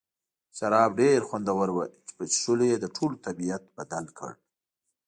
[0.57, 4.31] شراب ډېر خوندور وو چې په څښلو یې د ټولو طبیعت بدل کړ.